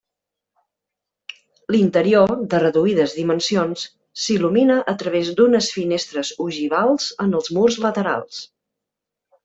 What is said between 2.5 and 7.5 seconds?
de reduïdes dimensions, s'il·lumina a través d'unes finestres ogivals en